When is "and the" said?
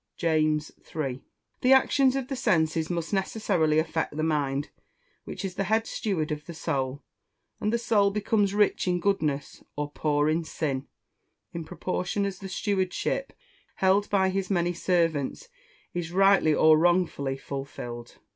7.59-7.77